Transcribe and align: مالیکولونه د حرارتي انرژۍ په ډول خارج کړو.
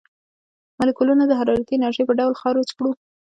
مالیکولونه 0.77 1.23
د 1.27 1.31
حرارتي 1.39 1.73
انرژۍ 1.75 2.03
په 2.07 2.13
ډول 2.19 2.33
خارج 2.41 2.67
کړو. 2.77 2.91